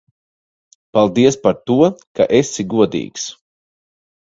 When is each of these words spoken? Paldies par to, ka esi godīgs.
Paldies 0.97 1.37
par 1.43 1.59
to, 1.67 1.77
ka 2.21 2.29
esi 2.41 2.69
godīgs. 2.75 3.31